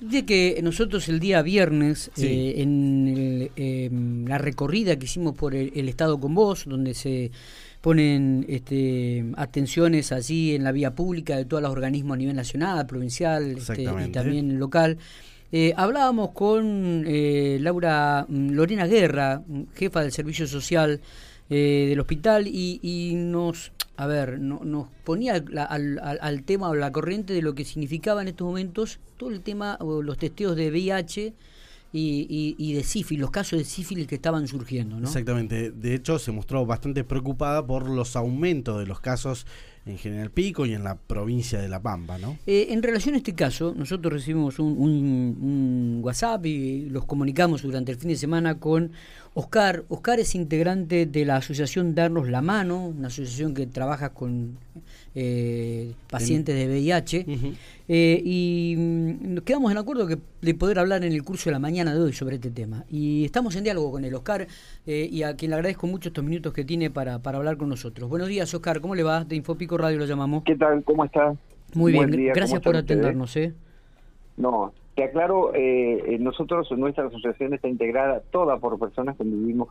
[0.00, 5.88] Dice que nosotros el día viernes, eh, en em, la recorrida que hicimos por el,
[5.88, 7.30] Estado con vos, donde se
[7.80, 12.86] ponen este, atenciones allí en la vía pública de todos los organismos a nivel nacional,
[12.86, 14.98] provincial este, y también local,
[15.52, 19.42] eh, hablábamos con eh, Laura mm, Lorena Guerra,
[19.74, 21.00] jefa del Servicio Social
[21.50, 26.90] del hospital, y, y nos a ver, no, nos ponía al, al, tema o la
[26.90, 30.70] corriente de lo que significaba en estos momentos todo el tema, o los testeos de
[30.70, 31.34] VIH
[31.92, 34.98] y, y, de sífilis, los casos de sífilis que estaban surgiendo.
[34.98, 35.06] ¿no?
[35.06, 35.70] Exactamente.
[35.70, 39.46] De hecho, se mostró bastante preocupada por los aumentos de los casos
[39.86, 42.36] en General Pico y en la provincia de La Pampa, ¿no?
[42.46, 47.92] Eh, en relación a este caso, nosotros recibimos un, un, WhatsApp y los comunicamos durante
[47.92, 48.92] el fin de semana con
[49.34, 49.84] Oscar.
[49.88, 54.58] Oscar es integrante de la asociación Darnos la Mano, una asociación que trabaja con
[55.14, 57.26] eh, pacientes de VIH.
[57.88, 61.52] Eh, y mm, nos quedamos en acuerdo que, de poder hablar en el curso de
[61.52, 62.84] la mañana de hoy sobre este tema.
[62.90, 64.46] Y estamos en diálogo con el Oscar
[64.86, 68.08] y a quien le agradezco mucho estos minutos que tiene para, para hablar con nosotros.
[68.08, 68.80] Buenos días, Oscar.
[68.80, 69.24] ¿Cómo le va?
[69.24, 70.44] De Infopico Radio lo llamamos.
[70.44, 70.82] ¿Qué tal?
[70.84, 71.34] ¿Cómo está?
[71.74, 72.10] Muy bien.
[72.34, 73.36] Gracias por atendernos.
[73.36, 73.54] ¿eh?
[74.36, 79.68] No, te aclaro, eh, nosotros, nuestra asociación está integrada toda por personas que vivimos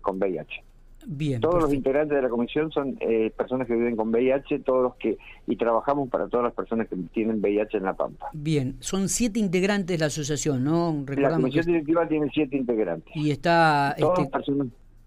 [0.00, 0.62] con VIH.
[1.06, 4.82] Bien, todos los integrantes de la comisión son eh, personas que viven con VIH, todos
[4.84, 8.28] los que y trabajamos para todas las personas que tienen VIH en la Pampa.
[8.32, 11.04] Bien, son siete integrantes de la asociación, ¿no?
[11.16, 13.14] la comisión directiva tiene siete integrantes.
[13.16, 14.28] Y está este,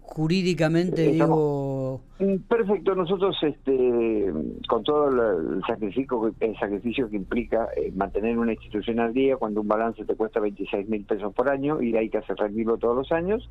[0.00, 1.85] jurídicamente, digo.
[2.18, 4.32] Mm, perfecto, nosotros este,
[4.68, 9.60] con todo el sacrificio, el sacrificio que implica eh, mantener una institución al día, cuando
[9.60, 12.96] un balance te cuesta 26 mil pesos por año y hay que hacer rendirlo todos
[12.96, 13.48] los años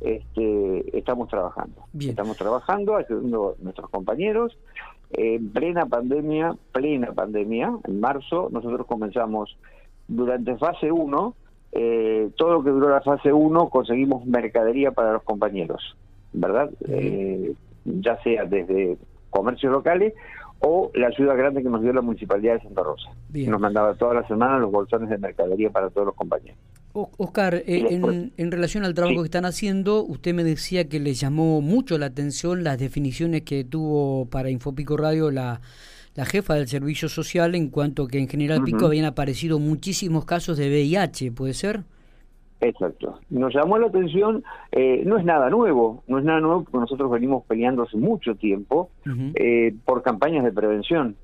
[0.00, 1.84] este, estamos trabajando.
[1.98, 4.56] Estamos trabajando, ayudando a nuestros compañeros.
[5.10, 9.56] En plena pandemia, plena pandemia, en marzo, nosotros comenzamos
[10.06, 11.34] durante fase 1,
[11.72, 15.96] eh, todo lo que duró la fase 1 conseguimos mercadería para los compañeros,
[16.32, 16.70] ¿verdad?
[16.88, 17.54] Eh,
[18.00, 18.96] ya sea desde
[19.30, 20.14] comercios locales
[20.60, 23.10] o la ayuda grande que nos dio la Municipalidad de Santa Rosa.
[23.32, 26.58] Nos mandaba todas las semanas los bolsones de mercadería para todos los compañeros.
[26.92, 31.60] Oscar, eh, en, relación al trabajo que están haciendo, usted me decía que le llamó
[31.60, 35.60] mucho la atención las definiciones que tuvo para Infopico Radio la,
[36.16, 40.58] la jefa del servicio social en cuanto que en General Pico habían aparecido muchísimos casos
[40.58, 41.84] de VIH, ¿puede ser?
[42.60, 43.20] Exacto.
[43.30, 44.42] Nos llamó la atención,
[44.72, 48.34] eh, no es nada nuevo, no es nada nuevo porque nosotros venimos peleando hace mucho
[48.34, 48.90] tiempo
[49.34, 51.16] eh, por campañas de prevención.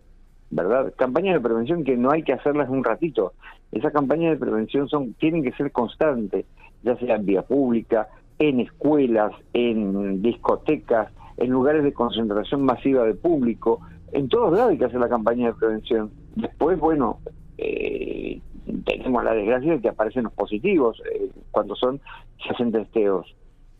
[0.50, 0.94] ¿verdad?
[0.96, 3.32] Campañas de prevención que no hay que hacerlas un ratito.
[3.72, 6.46] Esas campañas de prevención son tienen que ser constantes,
[6.84, 8.08] ya sea en vía pública,
[8.38, 13.80] en escuelas, en discotecas, en lugares de concentración masiva de público.
[14.12, 16.10] En todos lados hay que hacer la campaña de prevención.
[16.36, 17.18] Después, bueno,
[17.58, 18.40] eh,
[18.84, 22.00] tenemos la desgracia de que aparecen los positivos eh, cuando son
[22.42, 23.34] se hacen testeos,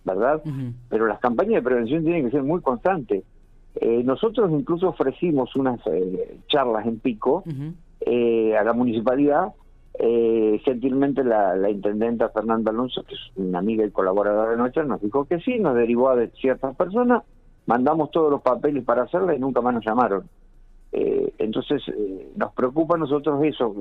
[0.04, 0.42] ¿verdad?
[0.88, 3.24] Pero las campañas de prevención tienen que ser muy constantes.
[3.76, 7.42] Eh, nosotros incluso ofrecimos unas eh, charlas en Pico
[8.00, 9.52] eh, a la municipalidad.
[10.64, 15.00] gentilmente la, la, intendenta Fernanda Alonso, que es una amiga y colaboradora de nuestra, nos
[15.00, 17.22] dijo que sí, nos derivó a de ciertas personas,
[17.66, 20.28] mandamos todos los papeles para hacerla y nunca más nos llamaron.
[20.92, 21.82] entonces
[22.36, 23.74] nos preocupa a nosotros eso,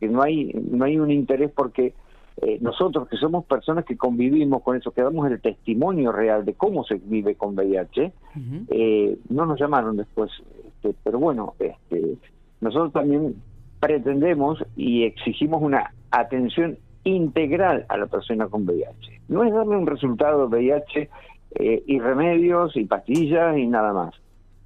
[0.00, 1.94] que no hay no hay un interés porque
[2.42, 6.52] eh, nosotros que somos personas que convivimos con eso, que damos el testimonio real de
[6.52, 8.12] cómo se vive con VIH,
[8.68, 10.30] eh, no nos llamaron después.
[10.66, 12.16] Este, pero bueno, este,
[12.60, 13.36] nosotros también
[13.80, 19.22] pretendemos y exigimos una atención integral a la persona con VIH.
[19.28, 21.08] No es darle un resultado VIH
[21.54, 24.14] eh, y remedios y pastillas y nada más.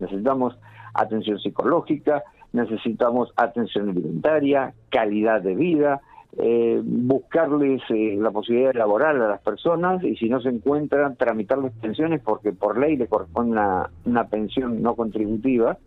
[0.01, 0.59] Necesitamos
[0.95, 6.01] atención psicológica, necesitamos atención alimentaria, calidad de vida,
[6.39, 11.17] eh, buscarles eh, la posibilidad de laboral a las personas y si no se encuentran,
[11.17, 15.79] tramitarles pensiones porque por ley le corresponde una, una pensión no contributiva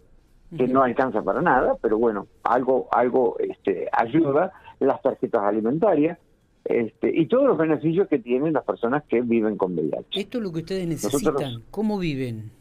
[0.57, 6.19] que no alcanza para nada, pero bueno, algo algo este, ayuda, las tarjetas alimentarias,
[6.65, 10.19] este, y todos los beneficios que tienen las personas que viven con VIH.
[10.19, 11.63] Esto es lo que ustedes necesitan.
[11.71, 12.51] ¿Cómo viven?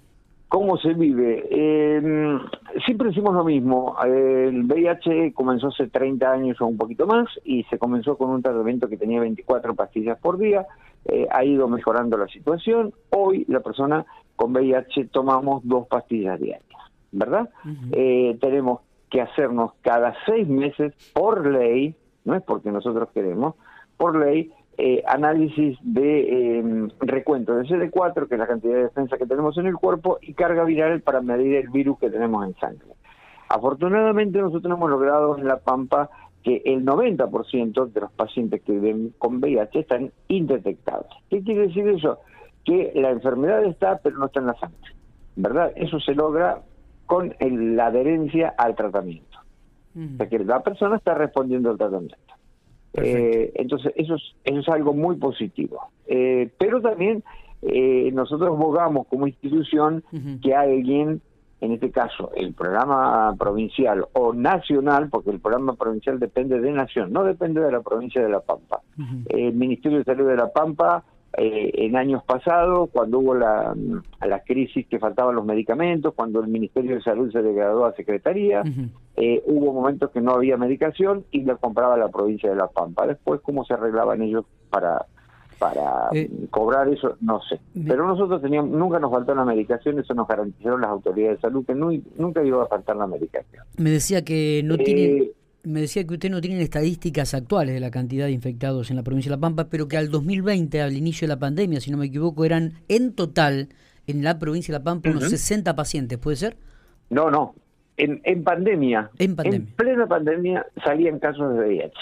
[0.52, 1.48] ¿Cómo se vive?
[1.50, 2.38] Eh,
[2.84, 3.96] siempre decimos lo mismo.
[4.04, 8.42] El VIH comenzó hace 30 años o un poquito más y se comenzó con un
[8.42, 10.66] tratamiento que tenía 24 pastillas por día.
[11.06, 12.92] Eh, ha ido mejorando la situación.
[13.08, 14.04] Hoy la persona
[14.36, 16.82] con VIH tomamos dos pastillas diarias,
[17.12, 17.48] ¿verdad?
[17.92, 21.94] eh, tenemos que hacernos cada seis meses por ley,
[22.26, 23.54] no es porque nosotros queremos,
[23.96, 24.52] por ley
[24.84, 29.56] eh, análisis de eh, recuento de CD4, que es la cantidad de defensa que tenemos
[29.56, 32.88] en el cuerpo, y carga viral para medir el virus que tenemos en sangre.
[33.48, 36.10] Afortunadamente nosotros hemos logrado en La Pampa
[36.42, 41.12] que el 90% de los pacientes que viven con VIH están indetectables.
[41.30, 42.18] ¿Qué quiere decir eso?
[42.64, 44.96] Que la enfermedad está, pero no está en la sangre.
[45.36, 45.70] ¿Verdad?
[45.76, 46.60] Eso se logra
[47.06, 49.38] con la adherencia al tratamiento.
[49.94, 52.31] O sea que la persona está respondiendo al tratamiento.
[52.94, 55.90] Eh, entonces, eso es, eso es algo muy positivo.
[56.06, 57.22] Eh, pero también
[57.62, 60.04] eh, nosotros abogamos como institución
[60.42, 61.20] que alguien
[61.62, 67.12] en este caso el programa provincial o nacional, porque el programa provincial depende de nación,
[67.12, 68.80] no depende de la provincia de La Pampa.
[69.28, 71.04] El Ministerio de Salud de La Pampa,
[71.38, 73.74] eh, en años pasados, cuando hubo la,
[74.20, 78.64] la, crisis que faltaban los medicamentos, cuando el Ministerio de Salud se degradó a Secretaría,
[79.24, 83.06] eh, hubo momentos que no había medicación y la compraba la provincia de La Pampa.
[83.06, 85.06] Después, ¿cómo se arreglaban ellos para
[85.58, 87.60] para eh, cobrar eso, no sé.
[87.86, 91.64] Pero nosotros teníamos, nunca nos faltó la medicación, eso nos garantizaron las autoridades de salud,
[91.64, 93.62] que nunca iba a faltar la medicación.
[93.78, 95.32] Me decía que no eh,
[95.62, 99.04] me decía que usted no tiene estadísticas actuales de la cantidad de infectados en la
[99.04, 101.96] provincia de La Pampa, pero que al 2020, al inicio de la pandemia, si no
[101.96, 103.68] me equivoco, eran en total
[104.08, 106.56] en la provincia de La Pampa unos 60 pacientes, ¿puede ser?
[107.08, 107.54] No, no.
[108.02, 111.92] En, en pandemia, en pandemia, en plena pandemia salían casos de VIH.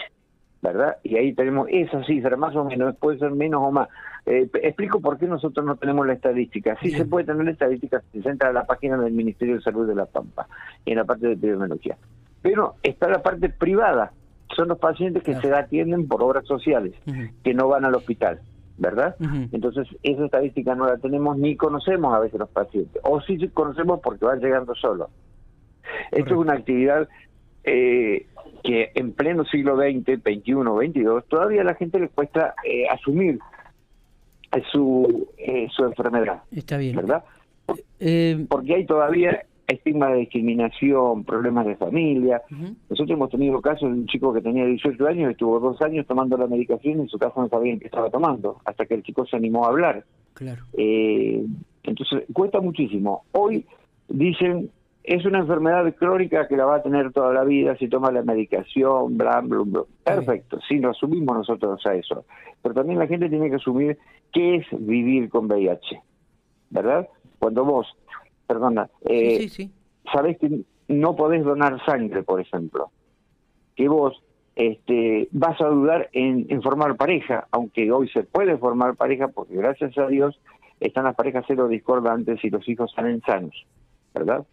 [0.62, 0.96] ¿verdad?
[1.02, 3.88] Y ahí tenemos esa cifra, más o menos, puede ser menos o más.
[4.26, 6.76] Eh, explico por qué nosotros no tenemos la estadística.
[6.82, 9.62] Sí se puede tener la estadística si se entra a la página del Ministerio de
[9.62, 10.46] Salud de La Pampa,
[10.84, 11.96] en la parte de epidemiología.
[12.42, 14.12] Pero está la parte privada,
[14.54, 16.94] son los pacientes que se atienden por obras sociales,
[17.42, 18.40] que no van al hospital.
[18.78, 19.14] ¿verdad?
[19.52, 24.00] Entonces, esa estadística no la tenemos ni conocemos a veces los pacientes, o sí conocemos
[24.02, 25.10] porque van llegando solos.
[26.10, 27.08] Esto es una actividad
[27.64, 28.26] eh,
[28.62, 33.38] que en pleno siglo XX, XXI, XXII, todavía a la gente le cuesta eh, asumir
[34.72, 36.42] su, eh, su enfermedad.
[36.50, 36.96] Está bien.
[36.96, 37.24] ¿Verdad?
[38.00, 42.42] Eh, Porque hay todavía estigma de discriminación, problemas de familia.
[42.88, 46.36] Nosotros hemos tenido casos de un chico que tenía 18 años, estuvo dos años tomando
[46.36, 49.24] la medicación y en su casa no sabían qué estaba tomando, hasta que el chico
[49.26, 50.04] se animó a hablar.
[50.34, 50.64] Claro.
[50.76, 53.24] entonces, cuesta muchísimo.
[53.30, 53.64] Hoy
[54.08, 54.70] dicen
[55.02, 58.22] es una enfermedad crónica que la va a tener toda la vida si toma la
[58.22, 59.82] medicación, bla, bla, bla.
[60.04, 62.24] Perfecto, sí, lo asumimos nosotros a eso.
[62.62, 63.98] Pero también la gente tiene que asumir
[64.32, 66.02] qué es vivir con VIH,
[66.70, 67.08] ¿verdad?
[67.38, 67.86] Cuando vos,
[68.46, 69.48] perdona, eh,
[70.12, 72.90] sabés que no podés donar sangre, por ejemplo,
[73.76, 74.22] que vos
[74.56, 79.54] este, vas a dudar en, en formar pareja, aunque hoy se puede formar pareja porque
[79.54, 80.38] gracias a Dios
[80.80, 83.66] están las parejas cero discordantes y los hijos salen sanos.
[84.14, 84.44] ¿Verdad?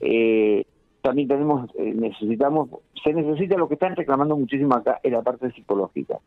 [0.00, 0.64] eh,
[1.04, 2.70] también tenemos, eh, necesitamos,
[3.04, 6.18] se necesita lo que están reclamando muchísimo acá en la parte psicológica,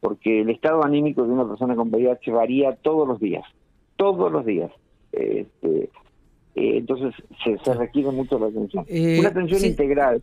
[0.00, 3.44] porque el estado anímico de una persona con VIH varía todos los días,
[3.96, 4.70] todos los días.
[5.12, 5.90] Este,
[6.54, 7.12] eh, entonces
[7.44, 8.86] se, requiere mucho la atención.
[8.88, 10.22] Eh, una atención integral.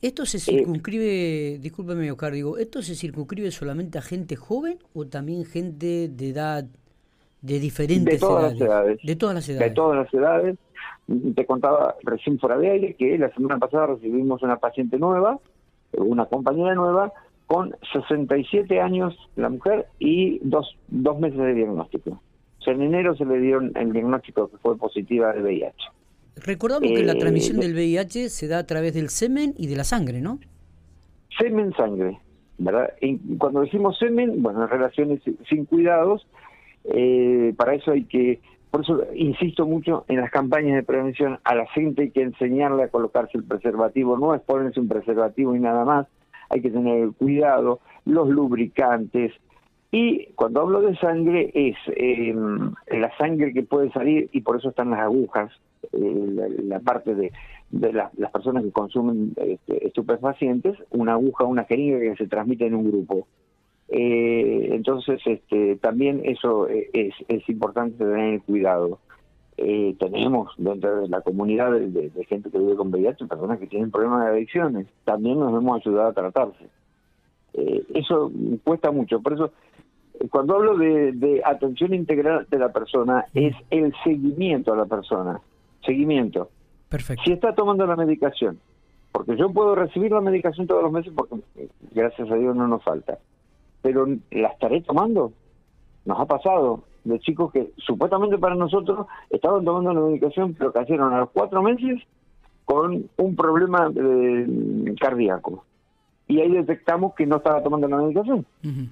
[0.00, 5.44] ¿Esto se circunscribe, discúlpeme Oscar, digo, ¿esto se circunscribe solamente a gente joven o también
[5.44, 6.64] gente de edad
[7.40, 8.58] de diferentes de todas edades?
[8.58, 8.98] Las edades?
[9.04, 9.68] De todas las edades.
[9.68, 10.58] De todas las edades
[11.06, 15.38] te contaba recién fuera de aire que la semana pasada recibimos una paciente nueva,
[15.92, 17.12] una compañera nueva,
[17.46, 22.10] con 67 años la mujer y dos, dos meses de diagnóstico.
[22.10, 25.76] O sea, en enero se le dieron el diagnóstico que fue positiva de VIH.
[26.36, 29.76] Recordamos que la eh, transmisión del VIH se da a través del semen y de
[29.76, 30.38] la sangre, ¿no?
[31.38, 32.18] Semen, sangre,
[32.58, 32.90] ¿verdad?
[33.00, 36.26] Y cuando decimos semen, bueno, en relaciones sin cuidados,
[36.84, 38.40] eh, para eso hay que
[38.72, 41.38] por eso insisto mucho en las campañas de prevención.
[41.44, 44.16] A la gente hay que enseñarle a colocarse el preservativo.
[44.16, 46.06] No es ponerse un preservativo y nada más.
[46.48, 47.80] Hay que tener cuidado.
[48.06, 49.34] Los lubricantes.
[49.90, 52.34] Y cuando hablo de sangre es eh,
[52.92, 55.52] la sangre que puede salir y por eso están las agujas,
[55.92, 57.30] la, parte de,
[57.72, 62.90] las personas que consumen este, estupefacientes, una aguja, una jeringa que se transmite en un
[62.90, 63.26] grupo.
[63.94, 68.98] Eh, entonces, este, también eso es, es importante tener cuidado.
[69.58, 73.90] Eh, tenemos dentro de la comunidad de, gente que vive con VIH personas que tienen
[73.90, 74.86] problemas de adicciones.
[75.04, 76.70] También nos hemos ayudado a tratarse.
[77.52, 78.32] Eh, eso
[78.64, 79.20] cuesta mucho.
[79.20, 79.52] Por eso,
[80.30, 85.38] cuando hablo de, atención integral de la persona, es el seguimiento a la persona.
[85.84, 86.48] Seguimiento.
[86.88, 87.24] Perfecto.
[87.26, 88.58] Si está tomando la medicación,
[89.12, 91.42] porque yo puedo recibir la medicación todos los meses porque
[91.94, 93.18] gracias a Dios no nos falta
[93.82, 95.32] pero la estaré tomando.
[96.04, 101.12] Nos ha pasado de chicos que supuestamente para nosotros estaban tomando la medicación, pero cayeron
[101.12, 102.00] a los cuatro meses
[102.64, 105.64] con un problema eh, cardíaco.
[106.28, 108.46] Y ahí detectamos que no estaba tomando la medicación.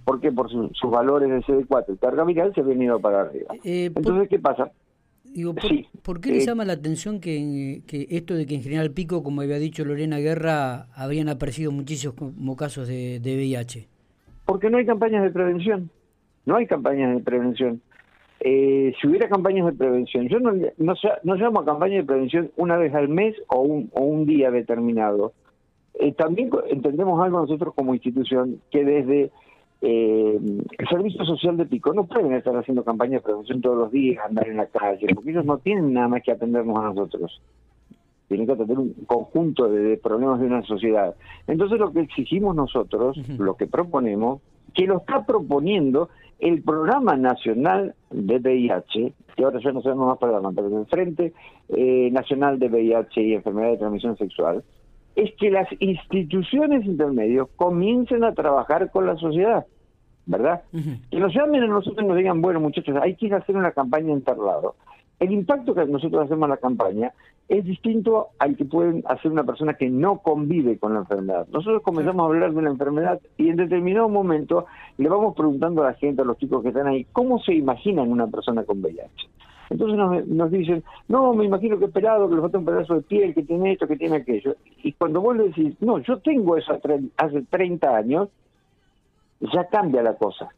[0.05, 0.31] ¿Por qué?
[0.31, 3.55] Por sus valores de CD4 y carga viral se habían ido para arriba.
[3.65, 4.71] Eh, Entonces, ¿qué pasa?
[5.25, 5.55] Digo,
[6.03, 9.43] ¿por, qué le llama la atención que, que, esto de que en General Pico, como
[9.43, 13.89] había dicho Lorena Guerra, habrían aparecido muchísimos como casos de, de VIH?
[14.51, 15.91] Porque no hay campañas de prevención.
[16.45, 17.81] No hay campañas de prevención.
[18.41, 22.93] Eh, si hubiera campañas de prevención, yo no, llamo a campaña de prevención una vez
[22.93, 25.35] al mes o un, o un día determinado.
[25.95, 29.31] Eh, también entendemos algo nosotros como institución, que desde
[29.83, 30.41] eh,
[30.79, 34.25] el Servicio Social de Pico no pueden estar haciendo campaña de prevención todos los días,
[34.25, 37.41] andar en la calle, porque ellos no tienen nada más que atendernos a nosotros.
[38.31, 41.17] Tienen que atender un conjunto de, problemas de una sociedad.
[41.49, 44.41] Entonces lo que exigimos nosotros, lo que proponemos,
[44.73, 50.19] que lo está proponiendo el Programa Nacional de VIH, que ahora ya no sabemos más
[50.19, 51.33] programa, pero el Frente
[51.71, 54.63] eh, Nacional de VIH y Enfermedad de Transmisión Sexual,
[55.17, 59.67] es que las instituciones intermedios comiencen a trabajar con la sociedad,
[60.27, 60.63] ¿verdad?
[61.11, 64.13] Que nos llamen a nosotros y nos digan, bueno muchachos, hay que hacer una campaña
[64.13, 64.77] en tal lado.
[65.21, 67.13] El impacto que nosotros hacemos en la campaña
[67.47, 71.47] es distinto al que pueden hacer una persona que no convive con la enfermedad.
[71.53, 75.89] Nosotros comenzamos a hablar de la enfermedad y en determinado momento le vamos preguntando a
[75.89, 79.29] la gente, a los chicos que están ahí, ¿cómo se imaginan una persona con VIH?
[79.69, 82.95] Entonces nos, nos dicen, no, me imagino que es pelado, que le falta un pedazo
[82.95, 84.57] de piel, que tiene esto, que tiene aquello.
[84.83, 86.73] Y cuando vos le decís, no, yo tengo eso
[87.17, 88.29] hace 30 años,
[89.41, 90.49] ya cambia la cosa.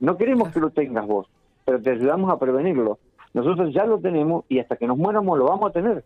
[0.00, 1.28] No queremos que lo tengas vos,
[1.64, 2.98] pero te ayudamos a prevenirlo.
[3.34, 6.04] Nosotros ya lo tenemos y hasta que nos muéramos lo vamos a tener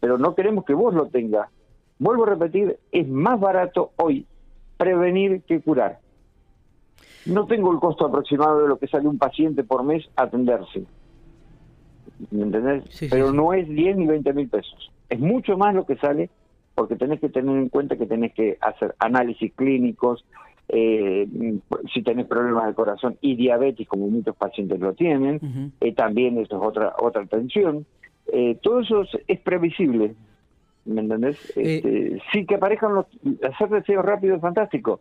[0.00, 1.48] pero no queremos que vos lo tengas.
[1.98, 4.26] Vuelvo a repetir, es más barato hoy
[4.76, 5.98] prevenir que curar.
[7.24, 10.84] No tengo el costo aproximado de lo que sale un paciente por mes atenderse.
[12.30, 12.84] ¿Me entendés?
[13.10, 14.92] pero no es 10 ni 20 mil pesos.
[15.08, 16.30] Es mucho más lo que sale
[16.74, 20.24] porque tenés que tener en cuenta que tenés que hacer análisis clínicos,
[20.68, 21.28] eh,
[21.92, 26.56] si tenés problemas de corazón y diabetes, como muchos pacientes lo tienen, eh, también eso
[26.56, 27.86] es otra, otra atención.
[28.32, 30.14] Eh, todo eso es, previsible,
[30.84, 31.56] ¿me entendés?
[31.56, 33.06] Eh, este, sí que aparezcan los...
[33.42, 35.00] Hacer deseos rápido es fantástico,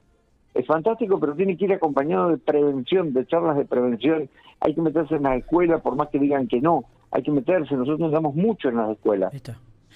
[0.53, 4.29] es fantástico, pero tiene que ir acompañado de prevención, de charlas de prevención.
[4.59, 7.75] Hay que meterse en las escuelas, por más que digan que no, hay que meterse.
[7.75, 9.33] Nosotros nos damos mucho en las escuelas,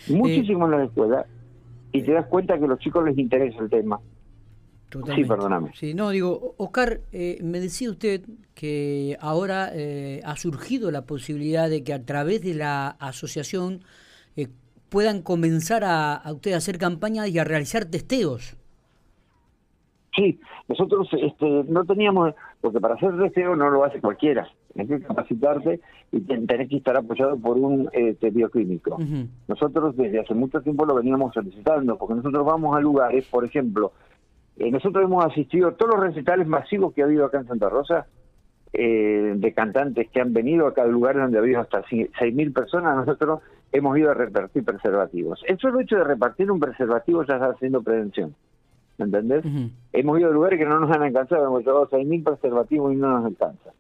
[0.09, 1.27] muchísimo en las escuelas,
[1.91, 3.99] y te das cuenta que a los chicos les interesa el tema.
[4.91, 5.71] Sí, perdóname.
[5.75, 8.21] Sí, no, digo, Oscar, eh, me decía usted
[8.55, 13.81] que ahora eh, ha surgido la posibilidad de que a través de la asociación
[14.35, 14.47] eh,
[14.89, 18.57] puedan comenzar a, a usted a hacer campañas y a realizar testeos.
[20.15, 25.07] Sí, nosotros este, no teníamos, porque para hacer testeo no lo hace cualquiera, tienes que
[25.07, 25.79] capacitarte
[26.11, 28.97] y tenés que estar apoyado por un este, bioclínico.
[29.47, 33.93] Nosotros desde hace mucho tiempo lo veníamos solicitando, porque nosotros vamos a lugares, por ejemplo,
[34.59, 37.69] eh, nosotros hemos asistido a todos los recitales masivos que ha habido acá en Santa
[37.69, 38.07] Rosa,
[38.73, 43.39] eh, de cantantes que han venido a lugares donde ha habido hasta 6.000 personas, nosotros
[43.71, 45.41] hemos ido a repartir preservativos.
[45.47, 48.35] El solo hecho de repartir un preservativo ya está haciendo prevención.
[48.97, 49.45] ¿Me entendés?
[49.93, 53.09] Hemos ido a lugares que no nos han alcanzado, hemos llevado 6.000 preservativos y no
[53.09, 53.71] nos alcanza.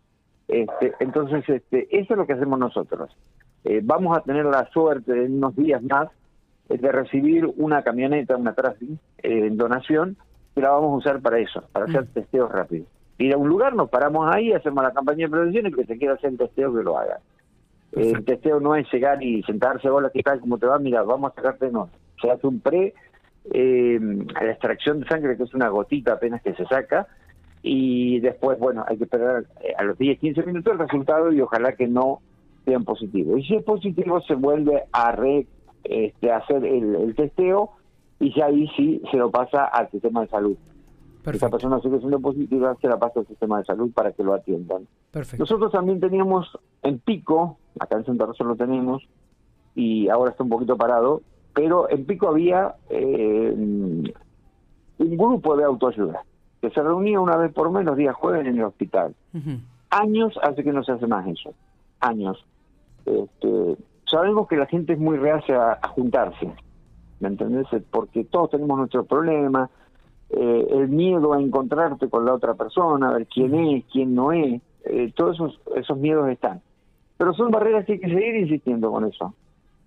[0.47, 3.15] Este, entonces, este, eso es lo que hacemos nosotros.
[3.65, 6.07] Eh, vamos a tener la suerte en unos días más
[6.69, 10.17] de recibir una camioneta, una Traffic, en donación,
[10.55, 12.13] la vamos a usar para eso, para hacer mm.
[12.13, 12.87] testeos rápidos.
[13.17, 15.97] Ir a un lugar, nos paramos ahí, hacemos la campaña de prevención y que se
[15.97, 17.19] quiera hacer el testeo, que lo haga.
[17.91, 20.39] El testeo no es llegar y sentarse, hola, ¿qué tal?
[20.39, 20.77] ¿Cómo te va?
[20.79, 21.89] Mira, vamos a sacarte, no.
[22.21, 22.93] Se hace un pre,
[23.51, 27.07] eh, la extracción de sangre, que es una gotita apenas que se saca,
[27.61, 31.41] y después, bueno, hay que esperar eh, a los 10, 15 minutos el resultado y
[31.41, 32.21] ojalá que no
[32.63, 33.39] sean positivos.
[33.39, 35.47] Y si es positivo, se vuelve a re,
[35.83, 37.71] este, hacer el, el testeo
[38.19, 40.57] y ya ahí sí se lo pasa al sistema de salud.
[41.23, 41.45] Perfecto.
[41.45, 44.33] Esa persona sigue siendo positiva, se la pasa al sistema de salud para que lo
[44.33, 44.87] atiendan.
[45.11, 45.41] Perfecto.
[45.43, 49.03] Nosotros también teníamos en Pico, acá en Santa Rosa lo tenemos,
[49.75, 51.21] y ahora está un poquito parado,
[51.53, 56.23] pero en Pico había eh, un grupo de autoayuda
[56.61, 59.15] que se reunía una vez por mes los días jueves en el hospital.
[59.89, 61.53] Años hace que no se hace más eso.
[62.01, 62.45] Años.
[63.05, 66.51] Este, sabemos que la gente es muy reacia a juntarse
[67.19, 67.67] ¿me entendés?
[67.91, 69.69] Porque todos tenemos nuestros problemas,
[70.29, 74.31] eh, el miedo a encontrarte con la otra persona, a ver quién es, quién no
[74.31, 76.61] es, eh, todos esos, esos miedos están.
[77.17, 79.33] Pero son barreras que hay que seguir insistiendo con eso.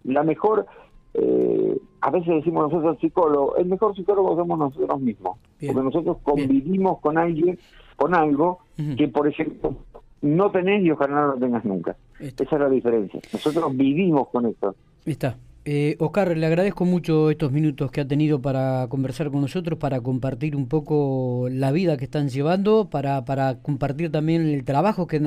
[0.04, 0.66] La mejor,
[1.14, 6.98] eh, a veces decimos nosotros psicólogos, el mejor psicólogo somos nosotros mismos, porque nosotros convivimos
[7.00, 7.58] con alguien,
[7.96, 8.58] con algo
[8.96, 9.76] que, por ejemplo,
[10.22, 11.96] no tenés y ojalá no lo tengas nunca.
[12.18, 13.20] Esa es la diferencia.
[13.32, 14.74] Nosotros vivimos con eso.
[15.04, 15.36] Está.
[15.64, 20.00] Eh, Oscar, le agradezco mucho estos minutos que ha tenido para conversar con nosotros, para
[20.00, 25.20] compartir un poco la vida que están llevando, para, para compartir también el trabajo que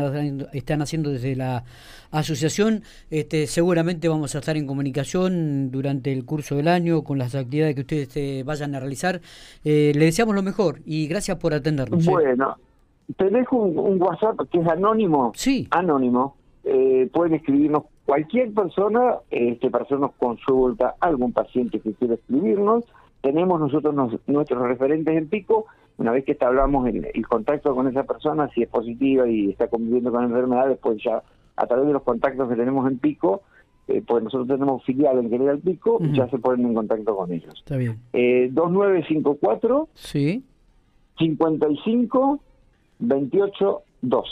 [0.52, 1.64] están haciendo desde la
[2.12, 2.84] asociación.
[3.10, 7.76] Este, seguramente vamos a estar en comunicación durante el curso del año con las actividades
[7.76, 9.22] que ustedes eh, vayan a realizar.
[9.64, 12.06] Eh, le deseamos lo mejor y gracias por atendernos.
[12.06, 12.58] Bueno,
[13.16, 15.32] te dejo un, WhatsApp que es anónimo.
[15.34, 15.66] Sí.
[15.72, 16.36] Anónimo.
[17.14, 22.86] pueden escribirnos Cualquier persona este, para hacernos consulta, algún paciente que quiera escribirnos,
[23.22, 23.96] tenemos nosotros
[24.28, 25.66] nuestros referentes en pico,
[25.98, 29.68] una vez que establamos el, el, contacto con esa persona, si es positiva y está
[29.68, 31.24] conviviendo con enfermedades, pues ya
[31.56, 33.42] a través de los contactos que tenemos en pico,
[33.88, 37.32] eh, pues nosotros tenemos filial en General Pico, y ya se ponen en contacto con
[37.32, 37.54] ellos.
[37.56, 38.00] Está bien.
[38.14, 40.44] Eh, 2954 sí.
[41.20, 42.40] 55
[43.00, 44.30] 28 12.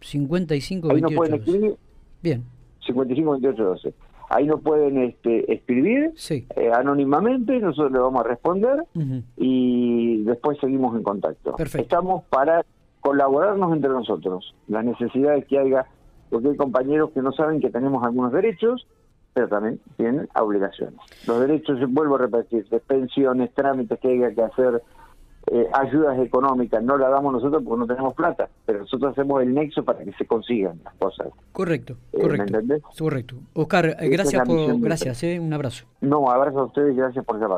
[0.00, 1.76] 55 28 Ahí nos pueden escribir.
[2.22, 2.44] Bien.
[2.88, 3.94] 55 12.
[4.30, 8.84] Ahí nos pueden este, escribir eh, anónimamente, nosotros le vamos a responder
[9.36, 11.56] y después seguimos en contacto.
[11.58, 12.64] Estamos para
[13.00, 15.86] colaborarnos entre nosotros, las necesidades que haya,
[16.28, 18.86] porque hay compañeros que no saben que tenemos algunos derechos,
[19.32, 20.98] pero también tienen obligaciones.
[21.26, 24.82] Los derechos, vuelvo a repetir, de pensiones, trámites que haya que hacer,
[25.50, 29.54] eh, ayudas económicas no las damos nosotros porque no tenemos plata, pero nosotros hacemos el
[29.54, 31.28] nexo para que se consigan las cosas.
[31.52, 32.58] Correcto, eh, correcto.
[32.62, 33.36] ¿me Correcto.
[33.54, 35.86] Oscar, eh, gracias por, gracias, un abrazo.
[36.00, 37.56] No, abrazo a ustedes y gracias por llamarme.